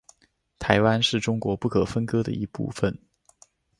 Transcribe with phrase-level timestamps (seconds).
[0.57, 2.97] 台湾是中国不可分割的一部分。